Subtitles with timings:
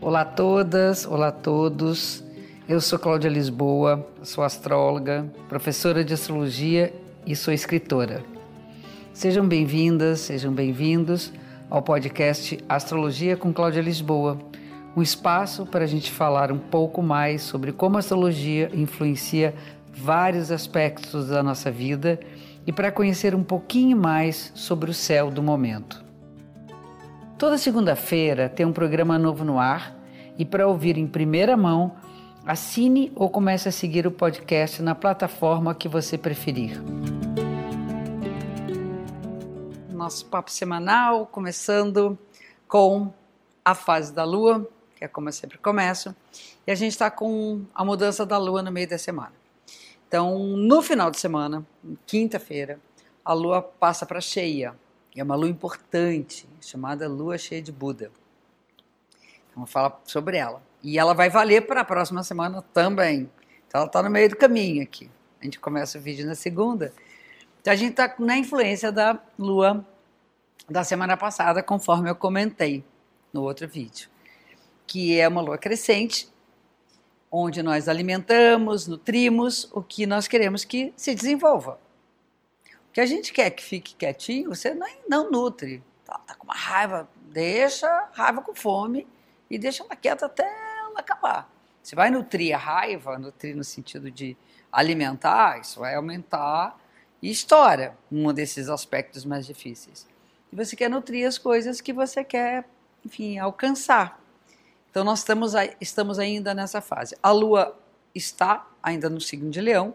[0.00, 2.24] Olá a todas, olá a todos.
[2.68, 6.92] Eu sou Cláudia Lisboa, sou astróloga, professora de astrologia
[7.26, 8.24] e sou escritora.
[9.12, 11.32] Sejam bem-vindas, sejam bem-vindos
[11.68, 14.38] ao podcast Astrologia com Cláudia Lisboa,
[14.96, 19.54] um espaço para a gente falar um pouco mais sobre como a astrologia influencia
[19.92, 22.18] vários aspectos da nossa vida
[22.68, 26.04] e para conhecer um pouquinho mais sobre o céu do momento.
[27.38, 29.96] Toda segunda-feira tem um programa novo no ar
[30.36, 31.96] e para ouvir em primeira mão,
[32.44, 36.78] assine ou comece a seguir o podcast na plataforma que você preferir.
[39.90, 42.18] Nosso papo semanal começando
[42.68, 43.10] com
[43.64, 46.14] a fase da lua, que é como eu sempre começo,
[46.66, 49.37] e a gente está com a mudança da lua no meio da semana.
[50.08, 51.66] Então, no final de semana,
[52.06, 52.80] quinta-feira,
[53.22, 54.74] a lua passa para cheia.
[55.14, 58.10] É uma lua importante, chamada lua cheia de Buda.
[59.50, 60.62] Então, vou falar sobre ela.
[60.82, 63.30] E ela vai valer para a próxima semana também.
[63.66, 65.10] Então, ela está no meio do caminho aqui.
[65.42, 66.90] A gente começa o vídeo na segunda.
[67.60, 69.84] Então, a gente está na influência da lua
[70.70, 72.82] da semana passada, conforme eu comentei
[73.30, 74.08] no outro vídeo,
[74.86, 76.28] que é uma lua crescente
[77.30, 81.78] onde nós alimentamos, nutrimos o que nós queremos que se desenvolva.
[82.88, 85.82] O que a gente quer que fique quietinho, você não, não nutre.
[86.04, 89.06] Tá, tá com uma raiva, deixa raiva com fome
[89.50, 90.42] e deixa ela quieta até
[90.78, 91.50] ela acabar.
[91.82, 94.36] Você vai nutrir a raiva, nutrir no sentido de
[94.72, 96.78] alimentar, isso vai aumentar
[97.22, 100.06] e estoura um desses aspectos mais difíceis.
[100.52, 102.68] E você quer nutrir as coisas que você quer,
[103.04, 104.20] enfim, alcançar.
[104.90, 107.16] Então nós estamos, estamos ainda nessa fase.
[107.22, 107.78] A Lua
[108.14, 109.94] está ainda no signo de Leão,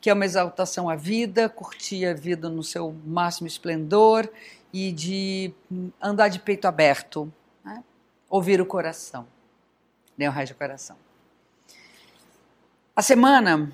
[0.00, 4.30] que é uma exaltação à vida, curtir a vida no seu máximo esplendor
[4.72, 5.52] e de
[6.00, 7.32] andar de peito aberto,
[7.64, 7.82] né?
[8.28, 9.26] ouvir o coração,
[10.16, 10.96] Leão Raio de Coração.
[12.94, 13.70] A semana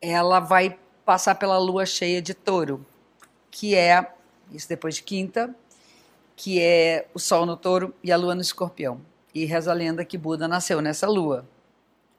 [0.00, 2.84] ela vai passar pela lua cheia de touro,
[3.50, 4.12] que é,
[4.52, 5.54] isso depois de quinta,
[6.38, 9.00] que é o Sol no touro e a Lua no escorpião.
[9.34, 11.44] E reza a lenda que Buda nasceu nessa lua,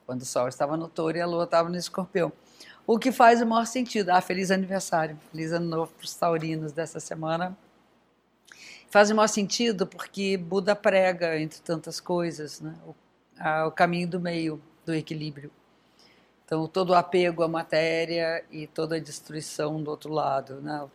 [0.06, 2.32] quando o Sol estava no touro e a Lua estava no escorpião.
[2.86, 4.10] O que faz o maior sentido.
[4.10, 7.58] Ah, feliz aniversário, feliz ano novo para os taurinos dessa semana.
[8.90, 12.76] Faz o maior sentido porque Buda prega, entre tantas coisas, né?
[12.86, 12.94] o,
[13.40, 15.50] a, o caminho do meio, do equilíbrio.
[16.44, 20.60] Então, todo o apego à matéria e toda a destruição do outro lado.
[20.60, 20.90] Né?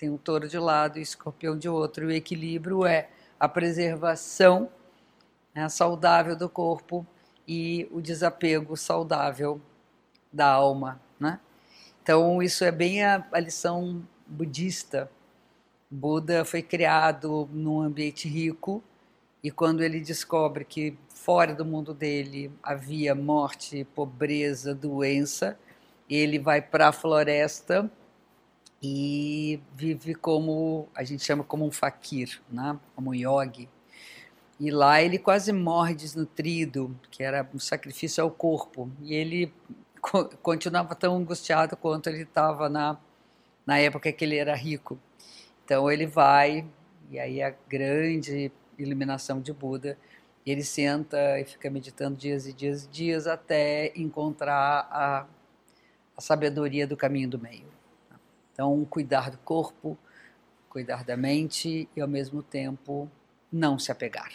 [0.00, 2.06] Tem um touro de lado e escorpião de outro.
[2.06, 4.70] o equilíbrio é a preservação
[5.54, 7.06] né, saudável do corpo
[7.46, 9.60] e o desapego saudável
[10.32, 10.98] da alma.
[11.18, 11.38] Né?
[12.02, 15.10] Então, isso é bem a, a lição budista.
[15.90, 18.82] Buda foi criado num ambiente rico
[19.42, 25.58] e quando ele descobre que fora do mundo dele havia morte, pobreza, doença,
[26.08, 27.90] ele vai para a floresta
[28.82, 32.78] e vive como a gente chama como um fakir, né?
[32.94, 33.68] como um yogi.
[34.58, 38.90] E lá ele quase morre desnutrido, que era um sacrifício ao corpo.
[39.02, 39.52] E ele
[40.42, 42.98] continuava tão angustiado quanto ele estava na,
[43.66, 44.98] na época que ele era rico.
[45.64, 46.66] Então ele vai,
[47.10, 49.96] e aí a grande iluminação de Buda,
[50.44, 55.26] ele senta e fica meditando dias e dias e dias até encontrar a,
[56.16, 57.79] a sabedoria do caminho do meio.
[58.60, 59.96] Então, cuidar do corpo,
[60.68, 63.10] cuidar da mente e, ao mesmo tempo,
[63.50, 64.32] não se apegar.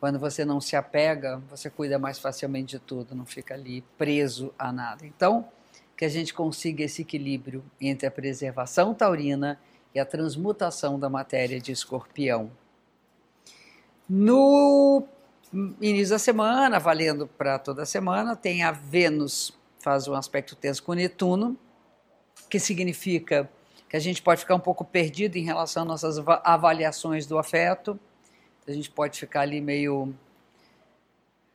[0.00, 4.52] Quando você não se apega, você cuida mais facilmente de tudo, não fica ali preso
[4.58, 5.06] a nada.
[5.06, 5.48] Então,
[5.96, 9.60] que a gente consiga esse equilíbrio entre a preservação taurina
[9.94, 12.50] e a transmutação da matéria de escorpião.
[14.08, 15.04] No
[15.80, 20.82] início da semana, valendo para toda a semana, tem a Vênus, faz um aspecto tenso
[20.82, 21.56] com Netuno,
[22.48, 23.48] que significa
[23.88, 27.98] que a gente pode ficar um pouco perdido em relação às nossas avaliações do afeto.
[28.66, 30.14] A gente pode ficar ali meio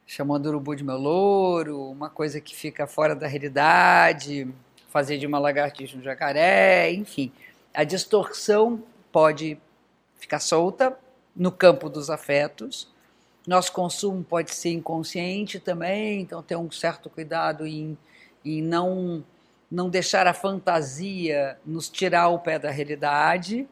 [0.06, 4.47] chamando o urubu de meu louro, uma coisa que fica fora da realidade,
[4.89, 7.31] fazer de uma lagartixa um jacaré, enfim.
[7.74, 9.57] A distorção pode
[10.18, 10.97] ficar solta
[11.36, 12.91] no campo dos afetos.
[13.45, 17.97] Nosso consumo pode ser inconsciente também, então ter um certo cuidado em,
[18.44, 19.24] em não
[19.74, 23.68] não deixar a fantasia nos tirar o pé da realidade,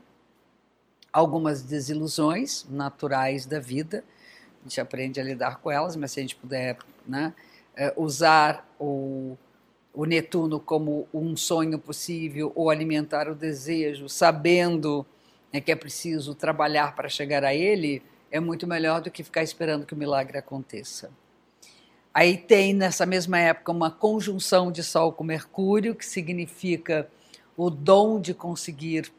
[1.13, 4.03] algumas desilusões naturais da vida,
[4.59, 7.31] a gente aprende a lidar com elas, mas se a gente puder né,
[7.75, 9.37] é, usar o,
[9.93, 15.05] o Netuno como um sonho possível ou alimentar o desejo, sabendo
[15.53, 18.01] né, que é preciso trabalhar para chegar a ele,
[18.31, 21.11] é muito melhor do que ficar esperando que o milagre aconteça.
[22.13, 27.07] Aí tem nessa mesma época uma conjunção de Sol com Mercúrio, que significa
[27.55, 29.11] o dom de conseguir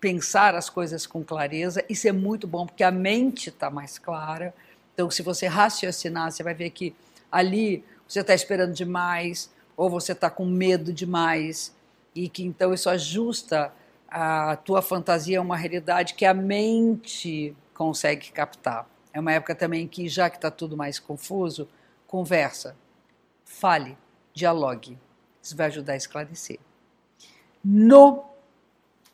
[0.00, 1.84] pensar as coisas com clareza.
[1.88, 4.54] Isso é muito bom porque a mente está mais clara.
[4.94, 6.94] Então, se você raciocinar, você vai ver que
[7.30, 11.74] ali você está esperando demais ou você está com medo demais
[12.14, 13.72] e que então isso ajusta
[14.08, 18.88] a tua fantasia a uma realidade que a mente consegue captar.
[19.12, 21.68] É uma época também que, já que está tudo mais confuso,
[22.10, 22.76] conversa,
[23.44, 23.96] fale,
[24.34, 24.98] dialogue.
[25.40, 26.58] Isso vai ajudar a esclarecer.
[27.64, 28.24] No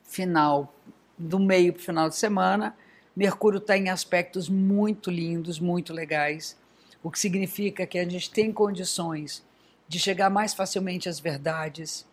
[0.03, 0.75] final,
[1.19, 2.75] do meio para o final de semana,
[3.15, 6.57] Mercúrio está em aspectos muito lindos, muito legais,
[7.03, 9.45] o que significa que a gente tem condições
[9.87, 12.07] de chegar mais facilmente às verdades,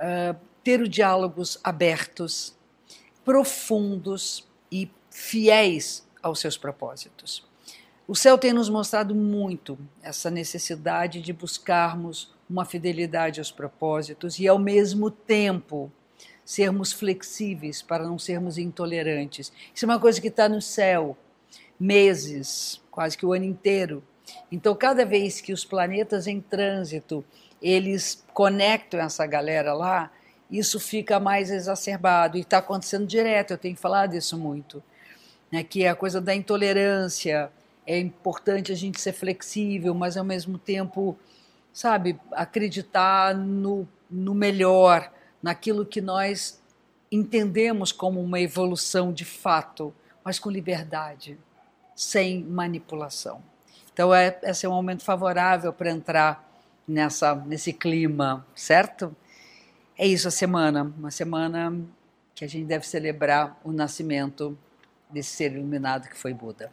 [0.00, 2.56] uh, ter os diálogos abertos,
[3.26, 7.46] profundos e fiéis aos seus propósitos.
[8.06, 14.46] O céu tem nos mostrado muito essa necessidade de buscarmos uma fidelidade aos propósitos e,
[14.46, 15.90] ao mesmo tempo,
[16.44, 19.50] sermos flexíveis para não sermos intolerantes.
[19.74, 21.16] Isso é uma coisa que está no céu
[21.80, 24.04] meses, quase que o ano inteiro.
[24.52, 27.24] Então, cada vez que os planetas em trânsito
[27.62, 30.12] eles conectam essa galera lá,
[30.50, 33.52] isso fica mais exacerbado e está acontecendo direto.
[33.52, 34.82] Eu tenho falado isso muito,
[35.50, 35.64] né?
[35.64, 37.50] Que é a coisa da intolerância.
[37.86, 41.16] É importante a gente ser flexível, mas ao mesmo tempo,
[41.72, 46.62] sabe, acreditar no, no melhor, naquilo que nós
[47.12, 49.94] entendemos como uma evolução de fato,
[50.24, 51.38] mas com liberdade,
[51.94, 53.42] sem manipulação.
[53.92, 56.50] Então, é, esse é um momento favorável para entrar
[56.88, 59.14] nessa, nesse clima, certo?
[59.96, 61.72] É isso a semana, uma semana
[62.34, 64.58] que a gente deve celebrar o nascimento
[65.08, 66.72] desse ser iluminado que foi Buda.